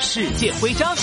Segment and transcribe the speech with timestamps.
[0.00, 0.94] 世界徽章。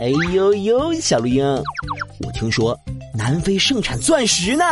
[0.00, 1.44] 哎呦呦，小绿鹰，
[2.24, 2.78] 我听说
[3.14, 4.64] 南非盛产钻石呢，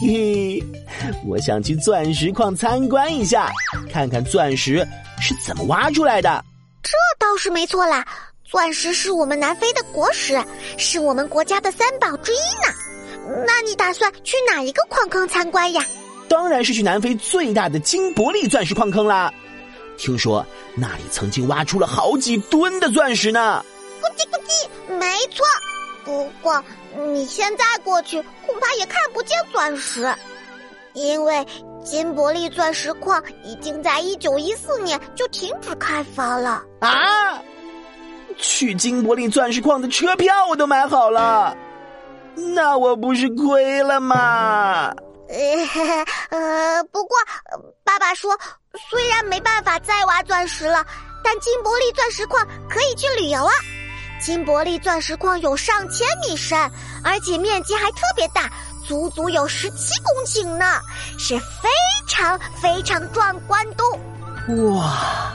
[0.00, 3.50] 嘿嘿，我想去钻石矿参观一下，
[3.90, 4.86] 看看钻石
[5.20, 6.44] 是怎么挖出来的。
[6.82, 8.06] 这倒是没错啦，
[8.44, 10.42] 钻石是我们南非的国石，
[10.78, 13.44] 是我们国家的三宝之一呢。
[13.46, 15.84] 那你打算去哪一个矿坑参观呀？
[16.28, 19.32] 当然是去南非最大的金伯利钻石矿坑啦！
[19.96, 20.44] 听说
[20.74, 23.64] 那里曾经挖出了好几吨的钻石呢。
[24.00, 25.44] 咕叽咕叽，没错。
[26.04, 26.62] 不过
[27.12, 30.14] 你现在过去恐怕也看不见钻石，
[30.94, 31.46] 因为
[31.82, 36.62] 金伯利钻石矿已经在一九一四年就停止开发了。
[36.80, 37.40] 啊！
[38.38, 41.56] 去金伯利钻石矿的车票我都买好了，
[42.54, 44.94] 那我不是亏了吗？
[45.28, 47.16] 呃， 呃，不过
[47.84, 48.36] 爸爸说，
[48.90, 50.84] 虽然没办法再挖钻石了，
[51.24, 53.52] 但金伯利钻石矿可以去旅游啊。
[54.20, 56.58] 金伯利钻石矿有上千米深，
[57.04, 58.50] 而且面积还特别大，
[58.86, 60.80] 足足有十七公顷呢，
[61.18, 61.68] 是非
[62.08, 63.84] 常非常壮观的。
[64.74, 65.32] 哇，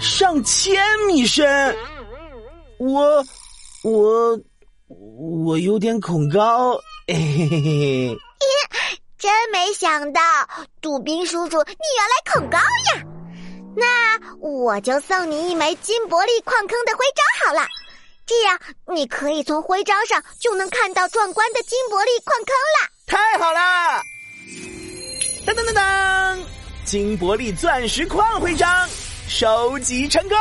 [0.00, 1.74] 上千米深，
[2.78, 3.24] 我
[3.82, 4.38] 我
[4.88, 6.74] 我有点恐高，
[7.06, 8.18] 嘿嘿嘿嘿。
[9.20, 10.22] 真没想到，
[10.80, 13.04] 杜宾叔叔，你原来恐高呀！
[13.76, 17.68] 那我就送你一枚金伯利矿坑的徽章好了，
[18.24, 22.88] 这样你可以从徽章上就能看到壮观的金伯利矿坑了。
[23.06, 24.02] 太好了！
[25.44, 26.38] 当当当当，
[26.86, 28.88] 金伯利钻石矿徽章
[29.28, 30.38] 收集成功。